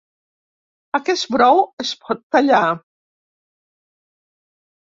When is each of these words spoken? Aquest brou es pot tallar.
Aquest 0.99 1.27
brou 1.35 1.61
es 1.85 1.91
pot 2.07 2.25
tallar. 2.37 2.63